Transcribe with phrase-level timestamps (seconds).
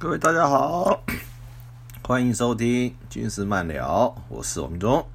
[0.00, 1.02] 各位大家好，
[2.02, 5.06] 欢迎收听军事漫聊，我是王忠。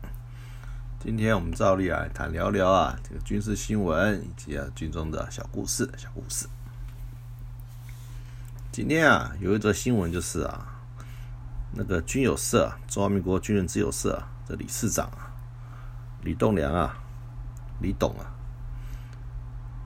[0.99, 6.47] 今天我们照例来谈聊聊啊，这个军事新闻以及啊军中的小故事、小故事。
[8.71, 10.67] 今天啊，有一则新闻就是啊，
[11.73, 15.33] 那个军友社中华民国军人自由社的理事长啊，
[16.21, 16.95] 李栋梁啊，
[17.81, 18.29] 李董啊，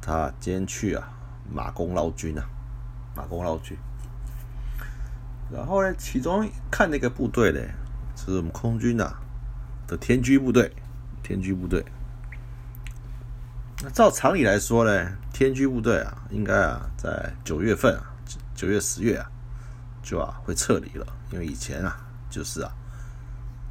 [0.02, 1.09] 他今天去啊
[1.50, 2.44] 马公捞军啊，
[3.16, 3.78] 马公捞军。
[5.52, 7.59] 然后呢，其中看那个部队呢，
[8.16, 9.16] 是我们空军呐
[9.88, 10.72] 的天居部队，
[11.23, 11.83] 天居部队。
[13.81, 18.03] 那照常理来说呢，天居部队啊，应该啊在九月份啊，
[18.53, 19.25] 九月十月啊，
[20.03, 21.97] 就啊会撤离了，因为以前啊
[22.30, 22.72] 就是啊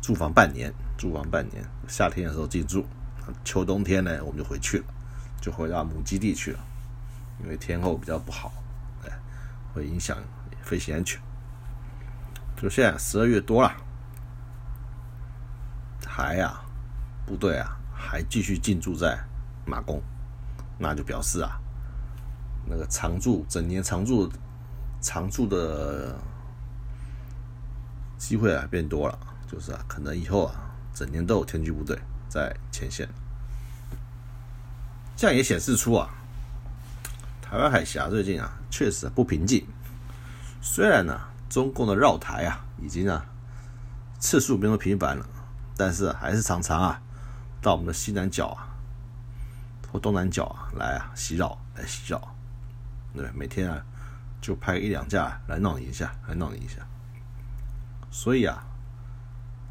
[0.01, 2.85] 驻防半年，驻防半年，夏天的时候进驻，
[3.45, 4.85] 秋冬天呢我们就回去了，
[5.41, 6.59] 就回到母基地去了，
[7.43, 8.53] 因为天候比较不好，
[9.05, 9.13] 哎，
[9.75, 10.17] 会影响
[10.63, 11.21] 飞行安全。
[12.61, 13.73] 就现在十二月多了，
[16.05, 16.61] 还呀，
[17.25, 19.17] 部队啊还继续进驻在
[19.65, 20.03] 马公，
[20.77, 21.61] 那就表示啊，
[22.67, 24.29] 那个常驻整年常驻
[25.01, 26.19] 常驻的
[28.19, 31.97] 机会啊变多了，就是啊，可能以后啊整年都有天军部队
[32.29, 33.09] 在前线，
[35.15, 36.11] 这样也显示出啊，
[37.41, 39.65] 台湾海峡最近啊确实不平静，
[40.61, 41.21] 虽然呢。
[41.49, 43.25] 中共的绕台啊，已经啊
[44.19, 45.27] 次数没那么频繁了，
[45.77, 47.01] 但是还是常常啊
[47.63, 48.69] 到我们的西南角啊
[49.91, 52.35] 或东南角啊来啊袭扰来袭扰，
[53.15, 53.83] 对，每天啊
[54.41, 56.87] 就派一两架来闹你一下，来闹你一下，
[58.11, 58.63] 所以啊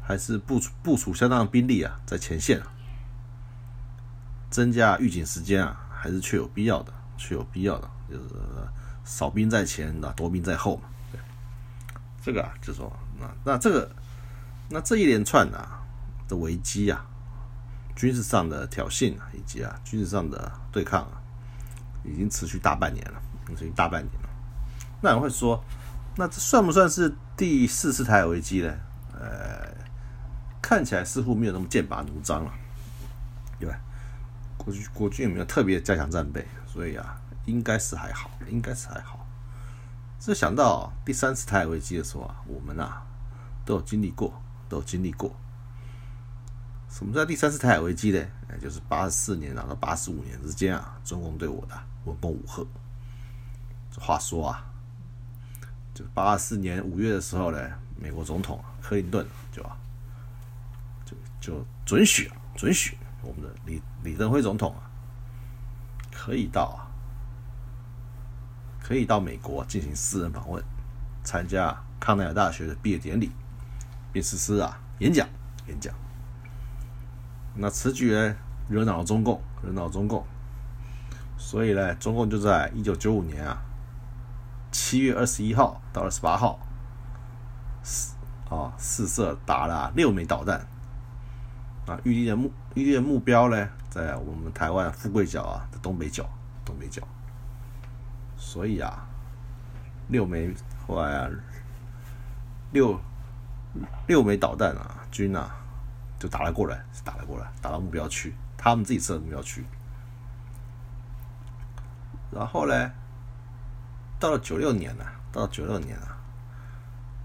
[0.02, 2.60] 还是部署部署相当的兵力啊在前线，
[4.50, 8.34] 增加预警时间啊还是确有必要的，确有必要的，就是
[9.04, 10.82] 少兵在前，那多兵在后嘛。
[12.20, 13.90] 这个啊，就说那那这个
[14.68, 15.82] 那这一连串啊
[16.28, 17.06] 的危机啊，
[17.96, 21.22] 军事上的挑衅，以及啊军事上的对抗啊，
[22.04, 23.20] 已经持续大半年了，
[23.56, 24.28] 持续大半年了。
[25.00, 25.62] 那人会说，
[26.16, 28.74] 那这算不算是第四次台海危机呢？
[29.12, 29.72] 呃，
[30.60, 32.52] 看起来似乎没有那么剑拔弩张了，
[33.58, 33.78] 对吧？
[34.56, 36.46] 国军国军有没有特别加强战备？
[36.66, 39.17] 所以啊，应该是还好，应该是还好。
[40.20, 43.02] 是想到第三次台海危机的时候啊，我们啊
[43.64, 45.34] 都有经历过，都有经历过。
[46.90, 48.26] 什么叫第三次台海危机呢？
[48.48, 52.66] 哎，就是八十四年到八十五年之间啊，中共对我的文攻武赫。
[53.90, 54.64] 这话说啊，
[55.94, 57.58] 就八十四年五月的时候呢，
[57.96, 59.62] 美国总统克林顿就，
[61.04, 64.90] 就就准许准许我们的李李登辉总统啊，
[66.10, 66.87] 可以到啊。
[68.88, 70.64] 可以到美国进行私人访问，
[71.22, 73.30] 参加康奈尔大学的毕业典礼，
[74.14, 75.28] 并实施啊演讲
[75.66, 75.94] 演讲。
[77.54, 78.34] 那此举呢
[78.66, 80.24] 惹恼了中共，惹恼了中共，
[81.36, 83.60] 所以呢，中共就在一九九五年啊
[84.72, 86.58] 七月二十一号到二十八号，
[87.82, 88.14] 四
[88.48, 90.66] 啊四射打了六枚导弹，
[91.86, 96.26] 啊预定的目预定的目标呢在我们台湾富贵角啊的东北角
[96.64, 97.06] 东北角。
[98.38, 99.04] 所以啊，
[100.08, 100.54] 六枚
[100.86, 101.28] 后来啊，
[102.70, 102.98] 六
[104.06, 105.54] 六枚导弹啊，军啊
[106.18, 109.64] 就打了过来，打了过来，打到目标区，他们自己设的目标区。
[112.30, 112.90] 然后呢，
[114.20, 116.16] 到了九六年了，到了九六年啊，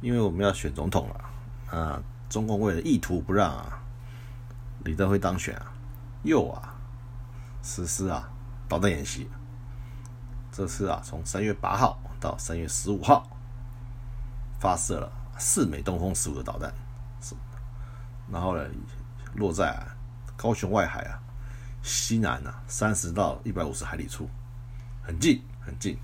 [0.01, 3.80] 因为我们要选总统了啊，中共为了意图不让啊
[4.83, 5.71] 李登辉当选啊，
[6.24, 6.74] 又啊
[7.62, 8.30] 实施啊
[8.68, 9.30] 导弹演习。
[10.55, 13.27] 这次啊，从三月八号到三月十五号，
[14.59, 16.71] 发射了四枚东风十五的导弹，
[17.19, 17.33] 是，
[18.31, 18.63] 然后呢，
[19.33, 19.83] 落在
[20.38, 21.19] 高雄外海啊，
[21.81, 24.29] 西南啊三十到一百五十海里处，
[25.01, 25.97] 很近很近。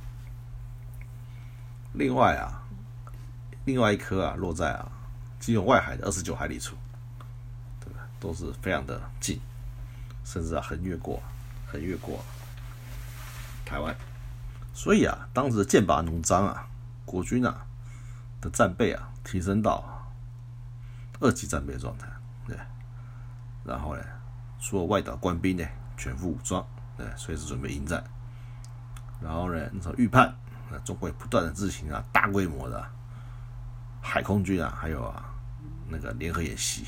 [1.94, 2.64] 另外啊，
[3.66, 4.92] 另外一颗啊落在啊
[5.40, 6.76] 基隆外海的二十九海里处，
[7.80, 8.00] 对吧？
[8.20, 9.40] 都是非常的近，
[10.26, 11.22] 甚至啊横越过，
[11.68, 12.26] 横越过
[13.64, 13.96] 台湾。
[14.74, 16.66] 所以啊，当时的剑拔弩张啊，
[17.04, 17.66] 国军啊
[18.40, 19.84] 的战备啊提升到
[21.20, 22.08] 二级战备状态，
[22.48, 22.58] 对。
[23.66, 24.02] 然后呢，
[24.58, 25.66] 所有外岛官兵呢
[25.98, 28.02] 全副武装，对，随时准备迎战。
[29.22, 30.34] 然后呢，那时候预判，
[30.72, 32.90] 那中国也不断的执行啊大规模的
[34.02, 35.26] 海空军啊，还有啊
[35.90, 36.86] 那个联合演习，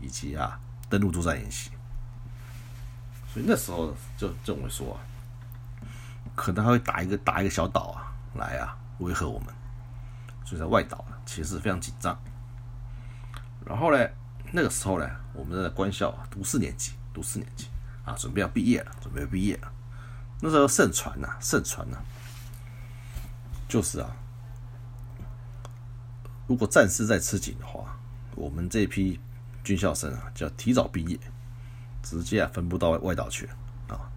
[0.00, 1.70] 以及啊登陆作战演习。
[3.30, 4.98] 所以那时候就认为说。
[6.38, 9.48] 可能还会打一个打一个小岛啊，来啊，威吓我们。
[10.44, 12.16] 所以在外岛其实非常紧张。
[13.66, 14.08] 然后呢，
[14.52, 17.66] 那个时候呢，我们在官校读四年级，读四年级
[18.04, 19.70] 啊，准备要毕业了，准备要毕业了。
[20.40, 21.98] 那时候盛传呐，盛传呐，
[23.68, 24.08] 就是啊，
[26.46, 27.98] 如果战事再吃紧的话，
[28.36, 29.20] 我们这批
[29.64, 31.18] 军校生啊，就要提早毕业，
[32.00, 33.50] 直接啊分布到外岛去
[33.88, 34.08] 啊，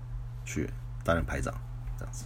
[0.46, 0.70] 去
[1.04, 1.54] 担任排长
[2.02, 2.26] 这样子。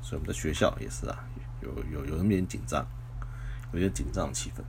[0.00, 1.18] 所以我们的学校也是啊，
[1.60, 2.84] 有有有那么点紧张，
[3.72, 4.62] 有点紧张的气氛。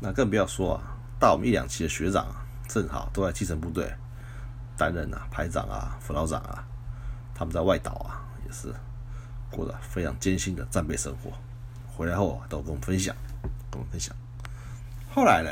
[0.00, 0.82] 那更不要说啊，
[1.18, 3.92] 大我们一两期的学长啊，正好都在基层部队
[4.76, 6.64] 担任啊排长啊、辅导长啊，
[7.34, 8.74] 他们在外岛啊也是
[9.50, 11.32] 过得非常艰辛的战备生活，
[11.86, 13.16] 回来后啊都跟我们分享，
[13.70, 14.14] 跟我们分享。
[15.10, 15.50] 后来呢，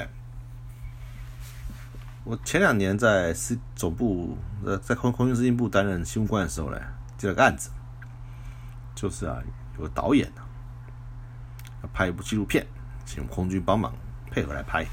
[2.24, 6.78] 我前两年在司总部呃在空空军司令部担任新闻官的时候呢，
[7.16, 7.70] 接了个案子，
[8.94, 9.38] 就是啊
[9.76, 10.44] 有个导演啊
[11.82, 12.66] 要拍一部纪录片，
[13.04, 13.92] 请空军帮忙。
[14.28, 14.84] 配合来拍，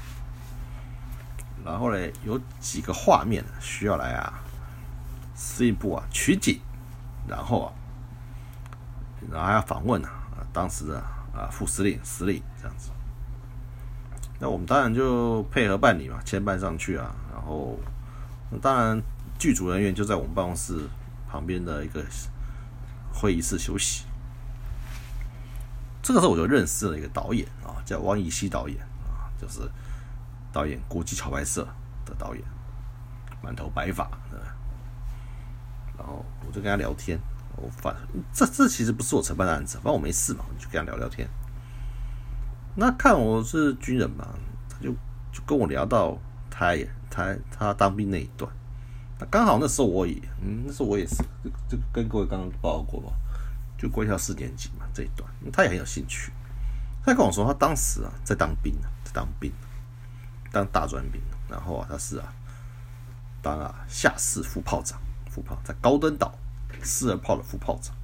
[1.62, 4.40] 然后呢，有几个画面需要来啊，
[5.34, 6.58] 司令部啊取景，
[7.28, 7.72] 然后啊，
[9.30, 10.10] 然后还要访问啊，
[10.50, 10.98] 当时的
[11.34, 12.90] 啊副司令、司令这样子。
[14.38, 17.14] 那我们当然就配合办理嘛，牵办上去啊。
[17.34, 17.78] 然后，
[18.50, 19.02] 那当然
[19.38, 20.88] 剧组人员就在我们办公室
[21.34, 22.00] 旁边的一个
[23.12, 24.04] 会议室休息。
[26.00, 29.26] 这个时候我就认识了一个导演啊，叫王以熙导演啊。
[29.36, 29.68] 就是
[30.52, 31.66] 导演国际桥牌社
[32.06, 32.44] 的导演，
[33.42, 34.08] 满头白发，
[35.98, 37.18] 然后我就跟他聊天。
[37.56, 37.92] 我反
[38.32, 41.28] 这这其实不是我承办的案子，反正我没事嘛，我就跟他聊聊天。
[42.76, 44.28] 那看我是军人嘛，
[44.70, 44.92] 他就
[45.32, 46.16] 就跟我聊到
[46.48, 48.48] 他也他他当兵那一段。
[49.30, 53.12] 刚好那时候我也嗯，那时候我也是就就跟各位刚刚报告过吧，
[53.78, 56.32] 就国校四年级嘛这一段，他也很有兴趣。
[57.04, 58.74] 他跟我说，他当时啊在当兵
[59.04, 59.52] 在当兵，
[60.50, 62.32] 当大专兵，然后啊他是啊
[63.42, 64.98] 当啊下士副炮长，
[65.30, 66.34] 副炮在高登岛
[66.82, 67.94] 四二炮的副炮长。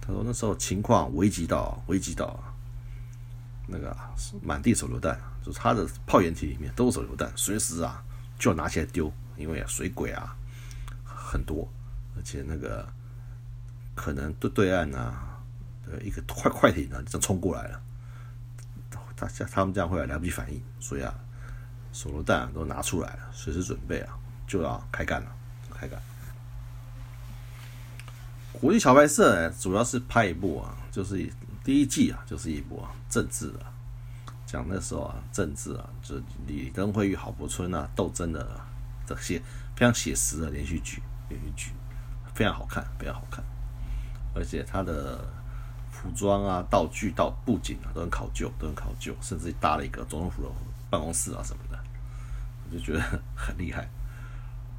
[0.00, 2.36] 他说那时候情况危急到危急到，
[3.68, 3.96] 那个
[4.42, 8.02] 满地手榴弹，就是他的炮掩体里面都是手榴弹，随时啊
[8.38, 10.36] 就要拿起来丢，因为啊水鬼啊
[11.04, 11.66] 很多，
[12.16, 12.86] 而且那个
[13.94, 15.40] 可能对对岸啊
[15.86, 17.80] 的一个快快艇呢就冲过来了。
[19.16, 21.14] 他他们这样会来不及反应，所以啊，
[21.92, 25.30] 手榴弹都拿出来了，随时准备啊，就要开干了，
[25.74, 26.00] 开干。
[28.52, 31.30] 国际桥牌社呢，主要是拍一部啊，就是
[31.62, 33.60] 第一季啊，就是一部啊政治的，
[34.46, 36.14] 讲那时候啊政治啊，就
[36.46, 38.58] 李登辉与郝柏村啊斗争的
[39.14, 39.38] 这些
[39.76, 41.72] 非常写实的连续剧，连续剧
[42.34, 43.44] 非常好看，非常好看，
[44.34, 45.18] 而且它的。
[45.92, 50.48] 服装啊、道具、到布景啊，都很考究，都很考究，甚至搭了一个总统府的
[50.88, 51.78] 办公室啊什么的，
[52.64, 53.00] 我就觉得
[53.36, 53.86] 很厉害。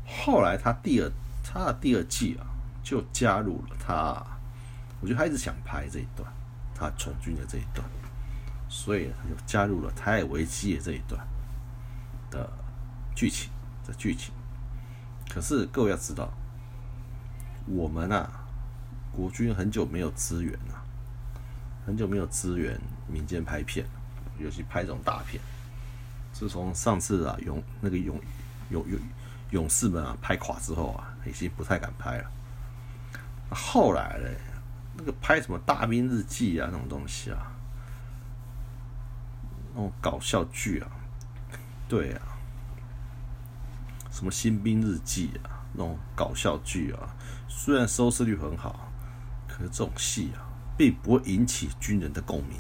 [0.07, 1.11] 后来他第二
[1.43, 2.47] 他的第二季啊，
[2.81, 4.25] 就加入了他，
[4.99, 6.27] 我觉得他一直想拍这一段，
[6.73, 7.87] 他从军的这一段，
[8.67, 11.23] 所以他就加入了台海危机的这一段
[12.31, 12.51] 的
[13.13, 13.51] 剧情
[13.87, 14.33] 的剧情。
[15.29, 16.31] 可是各位要知道，
[17.65, 18.29] 我们啊，
[19.11, 20.83] 国军很久没有支援了。
[21.83, 23.83] 很久没有支援民间拍片，
[24.37, 25.41] 尤其拍这种大片。
[26.31, 28.19] 自从上次啊勇那个勇
[28.69, 28.99] 勇勇
[29.49, 32.31] 勇士们啊拍垮之后啊，已经不太敢拍了。
[33.49, 34.37] 后来嘞，
[34.95, 37.51] 那个拍什么大兵日记啊那种东西啊，
[39.73, 40.87] 那种搞笑剧啊，
[41.89, 42.21] 对啊，
[44.11, 47.15] 什么新兵日记啊那种搞笑剧啊，
[47.47, 48.91] 虽然收视率很好，
[49.47, 50.45] 可是这种戏啊。
[50.77, 52.57] 并不会引起军人的共鸣，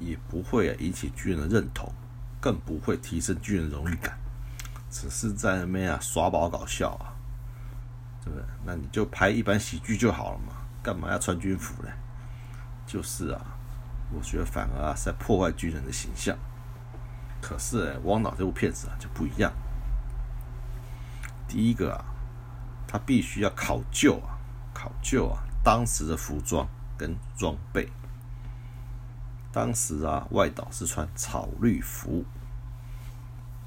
[0.00, 1.92] 也不会引起军人的认同，
[2.40, 4.18] 更不会提升军人荣誉感，
[4.90, 7.14] 只是在那边啊耍宝搞笑啊，
[8.24, 8.44] 对不对？
[8.64, 11.88] 那你就拍一般喜剧就好了嘛，干嘛要穿军服呢？
[12.86, 13.40] 就是啊，
[14.12, 16.36] 我觉得反而啊在破坏军人的形象。
[17.40, 19.52] 可是《汪导》这部片子啊就不一样，
[21.48, 22.04] 第一个啊，
[22.86, 24.38] 他必须要考究啊，
[24.72, 26.66] 考究啊当时的服装。
[26.98, 27.86] 跟装备，
[29.52, 32.24] 当时啊，外岛是穿草绿服，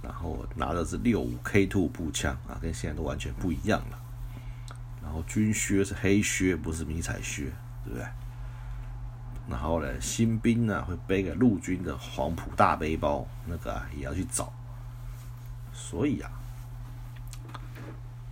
[0.02, 4.00] 然后拿的是六五 K two 步枪啊，跟现在都完全不一样了。
[5.04, 7.54] 然后军靴是黑靴，不是迷彩靴，
[7.86, 8.08] 对不对？
[9.48, 14.52] 然后呢，新兵呢会背个陆军的黄埔大背包，那个啊也要去找。
[15.72, 16.32] 所以啊，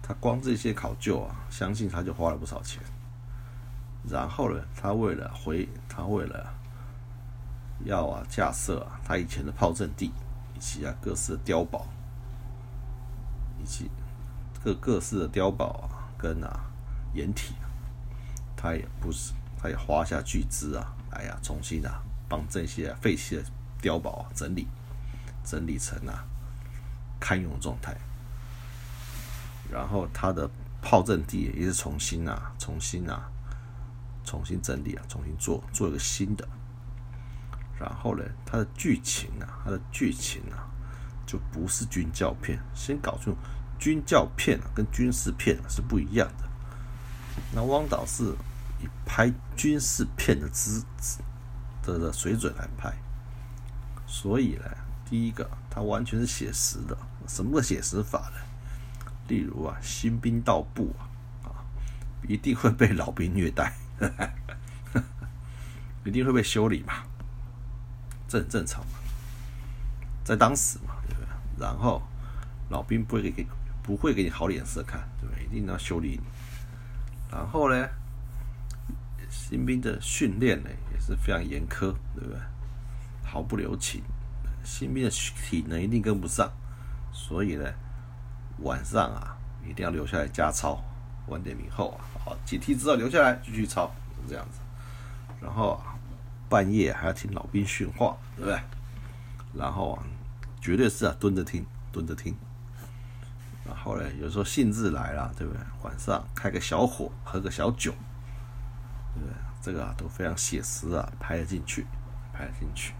[0.08, 2.82] 他光这些考究啊，相信他就花了不少钱。
[4.10, 6.54] 然后呢，他为了回，他为了
[7.84, 10.14] 要啊架设啊他以前的炮阵地，
[10.56, 11.86] 以及啊各式的碉堡，
[13.62, 13.92] 以及
[14.64, 16.62] 各各式的碉堡啊跟啊
[17.14, 17.54] 掩体，
[18.56, 23.44] 他也不是，他也花下巨资啊，哎呀，重新啊帮这些废弃的
[23.82, 24.68] 碉堡啊整理，
[25.44, 26.24] 整理成啊
[27.20, 27.94] 堪用状态，
[29.72, 30.50] 然后他的
[30.82, 33.30] 炮阵地也是重新啊重新啊
[34.24, 36.48] 重新整理啊重新做做一个新的。
[37.80, 40.66] 然后呢，它的剧情啊，它的剧情啊，
[41.28, 42.60] 就不是军教片。
[42.74, 43.38] 先搞清楚，
[43.78, 46.50] 军教片啊跟军事片是不一样的。
[47.54, 48.24] 那汪导是
[48.82, 50.84] 以拍军事片的资
[51.84, 52.92] 的的水准来拍，
[54.08, 54.66] 所以呢，
[55.08, 56.98] 第一个，它完全是写实的。
[57.28, 58.42] 什么个写实法呢？
[59.28, 60.94] 例如啊，新兵到部
[61.44, 61.52] 啊，
[62.28, 63.74] 一定会被老兵虐待，
[66.06, 67.04] 一定会被修理嘛。
[68.28, 68.94] 这很正常嘛，
[70.24, 71.28] 在当时嘛，对不对？
[71.60, 72.02] 然后
[72.70, 73.48] 老兵不会给给
[73.82, 75.46] 不会给你好脸色看，对不对？
[75.46, 76.28] 一定要修理你。
[77.32, 77.88] 然后呢，
[79.30, 82.38] 新兵的训练呢也是非常严苛，对不对？
[83.24, 84.04] 毫不留情，
[84.64, 86.52] 新兵的体能一定跟不上，
[87.14, 87.74] 所以呢，
[88.60, 89.38] 晚上啊
[89.68, 90.82] 一定要留下来加操，
[91.28, 93.92] 晚点以后啊，好解题之后留下来继续操，
[94.24, 94.60] 是这样子。
[95.42, 95.94] 然后啊。
[96.50, 98.58] 半夜还要听老兵训话，对不对？
[99.54, 100.04] 然后啊，
[100.62, 102.34] 绝对是啊，蹲着听，蹲着听。
[103.66, 105.62] 然后呢，有时候兴致来了，对不对？
[105.84, 107.92] 晚上开个小火，喝个小酒，
[109.14, 109.36] 对不对？
[109.62, 111.86] 这个啊都非常写实啊，拍得进去，
[112.32, 112.94] 拍得进去。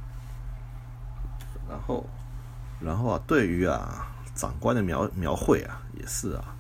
[1.70, 2.06] 然后，
[2.82, 6.56] 然后啊，对于啊长官的描描绘啊，也是啊，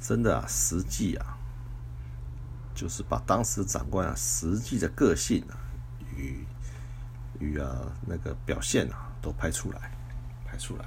[0.00, 1.36] 真的啊，实际啊，
[2.74, 5.58] 就是把当时长官啊实际的个性啊。
[6.16, 6.44] 与
[7.38, 7.66] 与啊
[8.06, 9.90] 那个表现啊都拍出来，
[10.44, 10.84] 拍出来。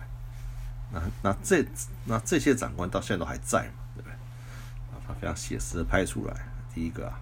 [0.91, 1.65] 那那这
[2.05, 4.13] 那这些长官到现在都还在嘛，对不对？
[4.13, 6.45] 啊，他非常写实的拍出来。
[6.73, 7.19] 第一个啊，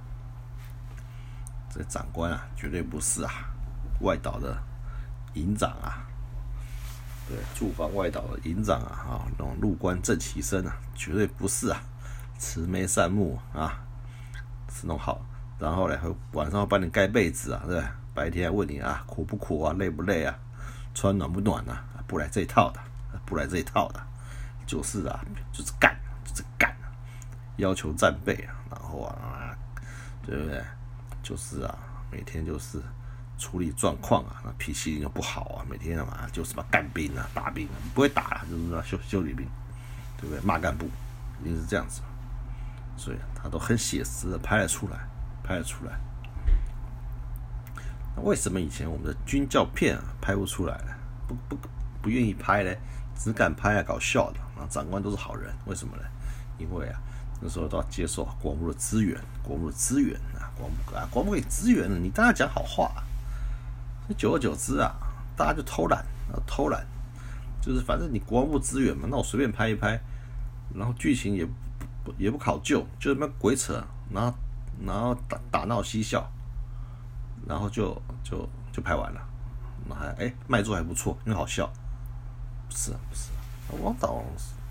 [1.70, 3.32] 这长官啊绝对不是啊
[4.02, 4.62] 外岛的
[5.36, 6.04] 营长啊，
[7.32, 11.82] 对，驻防外岛的营长啊，啊那种入关正旗生啊，绝对不是啊
[12.38, 13.82] 慈眉善目啊，
[14.70, 15.26] 是弄好。
[15.58, 15.98] 然后呢，
[16.34, 17.90] 晚上帮你盖被子啊，对不对？
[18.14, 20.38] 白天问你啊，苦不苦啊，累不累啊，
[20.94, 21.86] 穿暖不暖啊？
[22.08, 22.80] 不来这一套的，
[23.26, 24.02] 不来这一套的，
[24.66, 25.24] 就是啊，
[25.54, 25.96] 就是干，
[26.26, 26.76] 就是干，
[27.56, 29.56] 要求战备啊，然后啊，
[30.26, 30.62] 对不对？
[31.24, 31.78] 就是啊，
[32.12, 32.82] 每天就是
[33.42, 39.48] 处理状况啊，那脾气又不好啊，每天干嘛就什么干兵啊，打兵啊，不会打就是说修修理兵，
[40.16, 40.40] 对不对？
[40.42, 40.86] 骂干部，
[41.42, 42.02] 一定是这样子，
[42.96, 45.00] 所以他都很写实的拍了出来，
[45.44, 46.00] 拍了出来。
[48.16, 50.94] 那为什么以前我们的军教片啊拍不出来呢？
[51.28, 51.58] 不不
[52.00, 52.72] 不愿意拍呢？
[53.18, 56.04] 只敢拍啊搞笑的啊，长官都是好人，为什么呢？
[56.60, 57.02] 因为啊
[57.42, 62.92] 那时候都要接受国务的资源，国务的资源啊，国务啊国务给资源了，你当然讲好话。
[64.14, 64.94] 久而久之啊，
[65.36, 66.00] 大家就偷懒
[66.32, 66.86] 啊偷懒，
[67.62, 70.00] 就是反正你国务资源嘛，那我随便拍一拍，
[70.74, 71.46] 然后剧情也
[72.04, 74.34] 不也不考究，就那么鬼扯，然后
[74.86, 76.30] 然后打打闹嬉笑。
[77.48, 79.22] 然后就就就拍完了，
[79.90, 81.66] 那还哎卖座还不错，因为好笑。
[82.70, 83.32] 不是不是
[83.68, 84.24] 啊，王导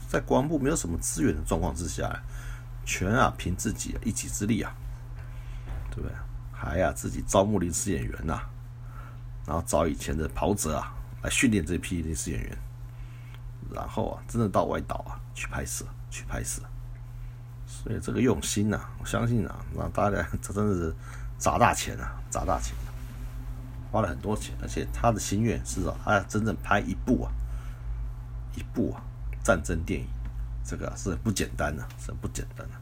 [0.09, 2.23] 在国防部没有什么资源的状况之下，
[2.85, 4.73] 全啊凭自己一己之力啊，
[5.91, 6.13] 对不对？
[6.53, 8.41] 还呀自己招募临时演员呐，
[9.47, 12.59] 然后找以前的袍泽啊来训练这批临时演员，
[13.73, 16.63] 然后啊真的到外岛啊去拍摄去拍摄，
[17.67, 20.95] 所以这个用心呐，我相信啊，那大家这真的是。
[21.41, 22.77] 砸大钱啊，砸大钱，
[23.91, 27.33] 花了很多钱，而且他的心愿是啊，他要真正拍一部啊，
[28.55, 29.01] 一部啊
[29.43, 30.07] 战争电影，
[30.63, 32.75] 这个是不简单的，是不简单的。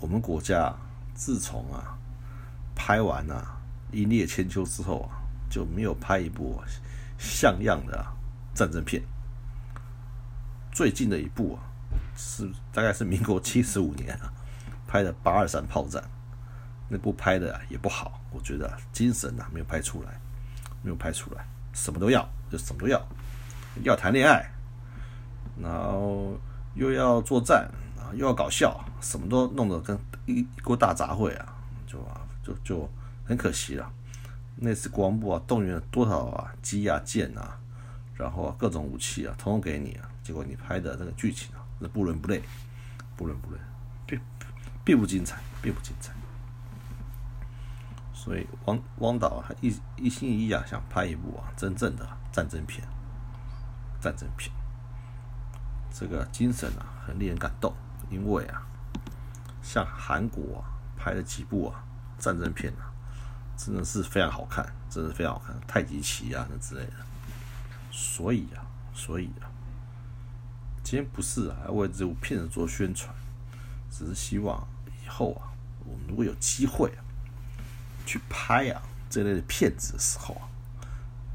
[0.00, 0.74] 我们国家
[1.12, 1.98] 自从啊
[2.74, 3.59] 拍完啊
[3.92, 6.62] 《一列千秋》之后啊，就没有拍一部
[7.18, 8.06] 像样的
[8.54, 9.02] 战争片。
[10.72, 11.62] 最近的一部啊，
[12.16, 14.32] 是大概是民国七十五年啊
[14.86, 16.02] 拍的八二三炮战。
[16.92, 20.20] 那部拍的也不好，我觉得精神呐没有拍出来，
[20.82, 23.00] 没有拍出来，什么都要，就什么都要，
[23.84, 24.50] 要谈恋爱，
[25.62, 26.36] 然后
[26.74, 31.54] 又要作战啊，又要搞笑，什么都弄得跟一一锅大杂烩啊，
[31.86, 32.90] 就啊就就
[33.30, 33.88] 很可惜了。
[34.56, 37.56] 那次国防部啊动员了多少啊机啊舰啊，
[38.16, 42.42] 然后各种武器啊，统统给你啊，结果你拍的那个剧情啊，那不伦不类，
[43.16, 43.58] 不伦不类，
[44.04, 44.20] 并
[44.84, 46.12] 并不精彩，并不精彩。
[48.12, 52.84] 所以汪汪导还一一心一意啊，想拍一部啊真正的战争片，
[54.00, 54.52] 战争片。
[55.92, 57.72] 这个精神啊，很令人感动，
[58.10, 58.66] 因为啊，
[59.62, 61.84] 像韩国啊拍了几部啊
[62.18, 62.89] 战争片啊，
[63.62, 66.92] 真的是非常好看，真的非常好看，太极旗啊那之类的。
[67.90, 68.64] 所以啊，
[68.94, 69.44] 所以啊，
[70.82, 73.14] 今天不是啊为这部片子做宣传，
[73.90, 74.66] 只是希望
[75.04, 75.52] 以后啊，
[75.84, 77.04] 我们如果有机会啊，
[78.06, 80.48] 去拍啊这类的片子的时候啊，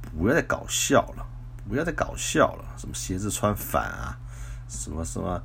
[0.01, 1.27] 不要再搞笑了，
[1.70, 4.17] 不要再搞笑了，什么鞋子穿反啊。
[4.67, 5.39] 什么什么，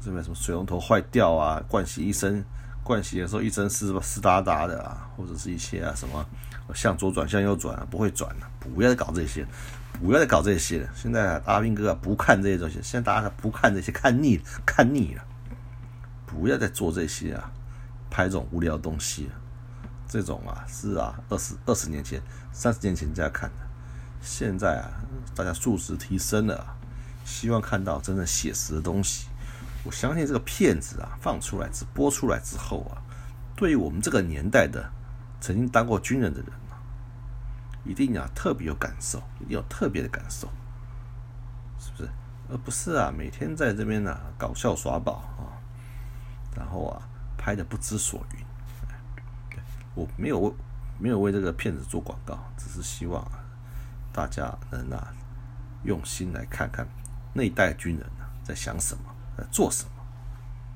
[0.00, 1.60] 这边什么水龙头坏掉啊？
[1.68, 2.44] 盥洗一身，
[2.84, 6.26] 盥洗的时候一身湿湿哒哒的啊，或者是一些啊什么
[6.74, 9.46] 向左转向右转不会转了，不要再搞这些，
[10.00, 10.88] 不要再搞这些了。
[10.94, 15.24] 现在阿兵哥不看这些东西，现在大家不看这些，看腻了看腻了，
[16.26, 17.50] 不要再做这些啊，
[18.10, 19.30] 拍这种无聊东西，
[20.08, 22.20] 这种啊是啊二十二十年前、
[22.52, 23.56] 三十年前在看的，
[24.20, 24.90] 现在啊
[25.34, 26.76] 大家素质提升了。
[27.22, 29.28] 希望看到真正写实的东西。
[29.84, 33.02] 我相信这个片子啊，放出来、直播出来之后啊，
[33.56, 34.90] 对于我们这个年代的
[35.40, 36.76] 曾经当过军人的人啊，
[37.84, 40.48] 一定啊特别有感受，一定有特别的感受，
[41.78, 42.10] 是不是？
[42.50, 45.54] 而不是啊每天在这边呢搞笑耍宝啊，
[46.56, 47.02] 然后啊
[47.38, 48.44] 拍的不知所云。
[49.94, 50.52] 我没有为
[50.98, 53.38] 没有为这个片子做广告，只是希望啊
[54.12, 55.12] 大家能啊
[55.84, 56.86] 用心来看看。
[57.32, 59.04] 那一代军人呢，在想什么，
[59.36, 59.90] 在做什么，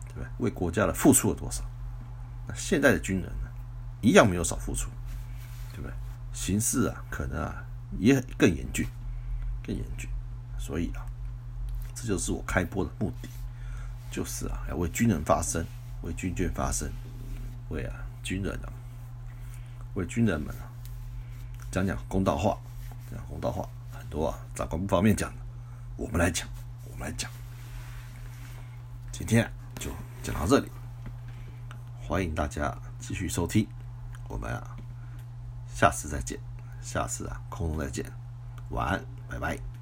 [0.09, 0.29] 对不对？
[0.39, 1.65] 为国家的付出了多少？
[2.47, 3.49] 那现在的军人呢，
[4.01, 4.91] 一样没有少付出，
[5.73, 5.93] 对不对？
[6.33, 7.65] 形势啊，可能啊，
[7.99, 8.87] 也更严峻，
[9.63, 10.09] 更严峻。
[10.59, 11.07] 所以啊，
[11.95, 13.29] 这就是我开播的目的，
[14.11, 15.65] 就是啊，要为军人发声，
[16.03, 16.91] 为军眷发声，
[17.69, 18.73] 为啊军人啊，
[19.95, 20.65] 为军人们啊，
[21.71, 22.59] 讲讲公道话，
[23.11, 25.37] 讲公道话，很多啊，长官不方便讲的。
[25.97, 26.49] 我们来讲，
[26.91, 27.31] 我们来讲，
[29.17, 29.93] 今天就
[30.25, 30.69] 讲到这里，
[32.03, 33.65] 欢迎大家继续收听，
[34.27, 34.77] 我们啊，
[35.73, 36.37] 下次再见，
[36.83, 38.05] 下次啊，空中再见，
[38.71, 39.74] 晚安，拜拜。